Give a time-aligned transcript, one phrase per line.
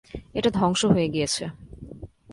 [0.33, 1.43] এটা ধ্বংস হয়ে গিয়েছে।